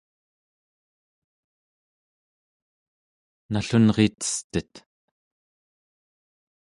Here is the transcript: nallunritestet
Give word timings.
nallunritestet 3.53 4.73